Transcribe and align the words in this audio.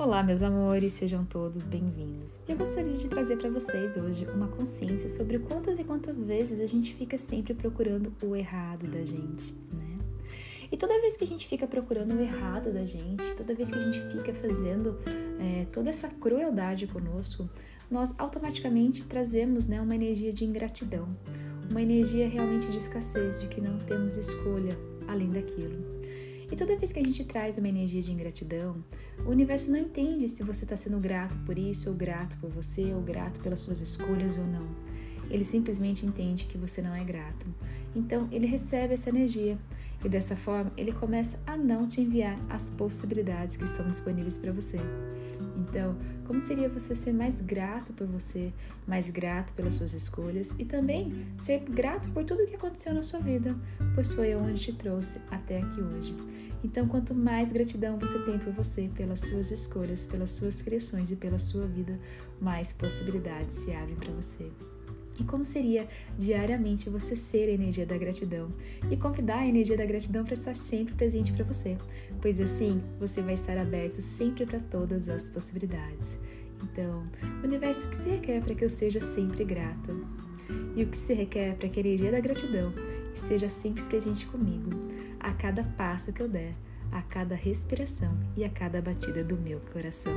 Olá, 0.00 0.22
meus 0.22 0.42
amores, 0.42 0.94
sejam 0.94 1.26
todos 1.26 1.66
bem-vindos. 1.66 2.38
Eu 2.48 2.56
gostaria 2.56 2.94
de 2.94 3.06
trazer 3.06 3.36
para 3.36 3.50
vocês 3.50 3.98
hoje 3.98 4.26
uma 4.34 4.48
consciência 4.48 5.10
sobre 5.10 5.38
quantas 5.38 5.78
e 5.78 5.84
quantas 5.84 6.18
vezes 6.18 6.58
a 6.58 6.64
gente 6.64 6.94
fica 6.94 7.18
sempre 7.18 7.52
procurando 7.52 8.10
o 8.24 8.34
errado 8.34 8.86
da 8.86 9.04
gente, 9.04 9.52
né? 9.70 9.98
E 10.72 10.76
toda 10.78 10.98
vez 11.02 11.18
que 11.18 11.24
a 11.24 11.26
gente 11.26 11.46
fica 11.46 11.66
procurando 11.66 12.14
o 12.14 12.18
errado 12.22 12.72
da 12.72 12.82
gente, 12.82 13.34
toda 13.36 13.54
vez 13.54 13.70
que 13.70 13.76
a 13.76 13.80
gente 13.82 14.00
fica 14.16 14.32
fazendo 14.32 14.98
é, 15.38 15.66
toda 15.70 15.90
essa 15.90 16.08
crueldade 16.08 16.86
conosco, 16.86 17.46
nós 17.90 18.14
automaticamente 18.16 19.04
trazemos 19.04 19.66
né, 19.66 19.82
uma 19.82 19.94
energia 19.94 20.32
de 20.32 20.46
ingratidão, 20.46 21.14
uma 21.70 21.82
energia 21.82 22.26
realmente 22.26 22.70
de 22.70 22.78
escassez, 22.78 23.38
de 23.38 23.48
que 23.48 23.60
não 23.60 23.76
temos 23.76 24.16
escolha 24.16 24.72
além 25.06 25.28
daquilo. 25.28 26.00
E 26.50 26.56
toda 26.56 26.76
vez 26.76 26.92
que 26.92 26.98
a 26.98 27.04
gente 27.04 27.24
traz 27.24 27.58
uma 27.58 27.68
energia 27.68 28.02
de 28.02 28.12
ingratidão, 28.12 28.82
o 29.24 29.30
universo 29.30 29.70
não 29.70 29.78
entende 29.78 30.28
se 30.28 30.42
você 30.42 30.64
está 30.64 30.76
sendo 30.76 30.98
grato 30.98 31.36
por 31.46 31.58
isso, 31.58 31.90
ou 31.90 31.96
grato 31.96 32.36
por 32.38 32.50
você, 32.50 32.92
ou 32.92 33.00
grato 33.00 33.40
pelas 33.40 33.60
suas 33.60 33.80
escolhas 33.80 34.36
ou 34.36 34.46
não. 34.46 34.66
Ele 35.30 35.44
simplesmente 35.44 36.04
entende 36.04 36.46
que 36.46 36.58
você 36.58 36.82
não 36.82 36.94
é 36.94 37.04
grato. 37.04 37.46
Então, 37.94 38.28
ele 38.32 38.46
recebe 38.46 38.94
essa 38.94 39.10
energia 39.10 39.56
e 40.04 40.08
dessa 40.08 40.34
forma 40.34 40.72
ele 40.76 40.92
começa 40.92 41.38
a 41.46 41.56
não 41.56 41.86
te 41.86 42.00
enviar 42.00 42.38
as 42.48 42.70
possibilidades 42.70 43.56
que 43.56 43.64
estão 43.64 43.88
disponíveis 43.88 44.38
para 44.38 44.52
você. 44.52 44.78
Então, 45.68 45.96
como 46.26 46.40
seria 46.40 46.68
você 46.68 46.94
ser 46.94 47.12
mais 47.12 47.40
grato 47.40 47.92
por 47.92 48.06
você, 48.06 48.52
mais 48.86 49.10
grato 49.10 49.52
pelas 49.54 49.74
suas 49.74 49.92
escolhas 49.92 50.54
e 50.58 50.64
também 50.64 51.26
ser 51.40 51.60
grato 51.60 52.10
por 52.10 52.24
tudo 52.24 52.42
o 52.42 52.46
que 52.46 52.54
aconteceu 52.54 52.94
na 52.94 53.02
sua 53.02 53.20
vida, 53.20 53.56
pois 53.94 54.14
foi 54.14 54.34
onde 54.34 54.60
te 54.60 54.72
trouxe 54.72 55.20
até 55.30 55.60
aqui 55.60 55.80
hoje. 55.80 56.16
Então, 56.62 56.86
quanto 56.86 57.14
mais 57.14 57.50
gratidão 57.50 57.98
você 57.98 58.18
tem 58.20 58.38
por 58.38 58.52
você, 58.52 58.90
pelas 58.94 59.20
suas 59.20 59.50
escolhas, 59.50 60.06
pelas 60.06 60.30
suas 60.30 60.60
criações 60.60 61.10
e 61.10 61.16
pela 61.16 61.38
sua 61.38 61.66
vida, 61.66 61.98
mais 62.40 62.72
possibilidades 62.72 63.56
se 63.56 63.72
abrem 63.72 63.96
para 63.96 64.12
você. 64.12 64.50
E 65.20 65.24
como 65.24 65.44
seria 65.44 65.86
diariamente 66.18 66.88
você 66.88 67.14
ser 67.14 67.50
a 67.50 67.52
energia 67.52 67.84
da 67.84 67.98
gratidão 67.98 68.50
e 68.90 68.96
convidar 68.96 69.40
a 69.40 69.46
energia 69.46 69.76
da 69.76 69.84
gratidão 69.84 70.24
para 70.24 70.32
estar 70.32 70.56
sempre 70.56 70.94
presente 70.94 71.30
para 71.34 71.44
você, 71.44 71.76
pois 72.22 72.40
assim 72.40 72.82
você 72.98 73.20
vai 73.20 73.34
estar 73.34 73.58
aberto 73.58 74.00
sempre 74.00 74.46
para 74.46 74.58
todas 74.58 75.10
as 75.10 75.28
possibilidades. 75.28 76.18
Então, 76.62 77.04
universo, 77.44 77.86
o 77.86 77.90
que 77.90 77.96
se 77.96 78.08
requer 78.08 78.42
para 78.42 78.54
que 78.54 78.64
eu 78.64 78.70
seja 78.70 79.00
sempre 79.00 79.44
grato? 79.44 80.06
E 80.74 80.82
o 80.82 80.86
que 80.86 80.96
se 80.96 81.12
requer 81.12 81.54
para 81.56 81.68
que 81.68 81.78
a 81.78 81.82
energia 81.82 82.10
da 82.10 82.20
gratidão 82.20 82.72
esteja 83.14 83.48
sempre 83.48 83.82
presente 83.84 84.26
comigo, 84.26 84.70
a 85.18 85.32
cada 85.32 85.62
passo 85.62 86.12
que 86.12 86.22
eu 86.22 86.28
der, 86.28 86.54
a 86.90 87.02
cada 87.02 87.34
respiração 87.34 88.18
e 88.36 88.42
a 88.42 88.48
cada 88.48 88.80
batida 88.80 89.22
do 89.22 89.36
meu 89.36 89.60
coração. 89.72 90.14